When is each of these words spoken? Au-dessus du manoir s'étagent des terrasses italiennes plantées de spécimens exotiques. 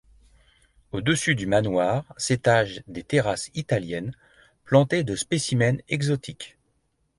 Au-dessus 0.93 1.35
du 1.35 1.45
manoir 1.45 2.11
s'étagent 2.17 2.81
des 2.87 3.03
terrasses 3.03 3.51
italiennes 3.53 4.15
plantées 4.65 5.03
de 5.03 5.15
spécimens 5.15 5.77
exotiques. 5.89 6.57